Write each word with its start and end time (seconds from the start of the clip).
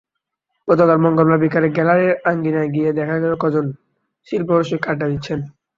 গতকাল 0.67 0.97
মঙ্গলবার 0.97 1.41
বিকেলে 1.43 1.67
গ্যালারির 1.69 2.13
আঙিনায় 2.29 2.69
গিয়ে 2.75 2.89
দেখা 2.99 3.15
গেল 3.23 3.33
কজন 3.43 3.65
শিল্পরসিক 4.27 4.81
আড্ডা 4.87 5.07
দিচ্ছেন। 5.11 5.39